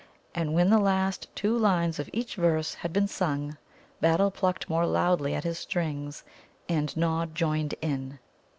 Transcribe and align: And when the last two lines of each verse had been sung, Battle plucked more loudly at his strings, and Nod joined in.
And 0.33 0.55
when 0.55 0.71
the 0.71 0.79
last 0.79 1.27
two 1.35 1.55
lines 1.55 1.99
of 1.99 2.09
each 2.11 2.33
verse 2.35 2.73
had 2.73 2.91
been 2.91 3.07
sung, 3.07 3.57
Battle 3.99 4.31
plucked 4.31 4.67
more 4.67 4.87
loudly 4.87 5.35
at 5.35 5.43
his 5.43 5.59
strings, 5.59 6.23
and 6.67 6.97
Nod 6.97 7.35
joined 7.35 7.75
in. 7.81 8.17